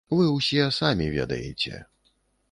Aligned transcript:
Вы 0.19 0.23
ўсе 0.35 0.63
самі 0.77 1.09
ведаеце. 1.17 1.83